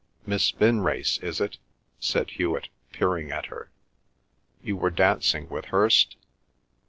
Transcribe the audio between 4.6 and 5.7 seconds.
"You were dancing with